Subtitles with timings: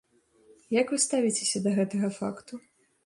[0.75, 2.53] Як вы ставіцеся да гэтага факту?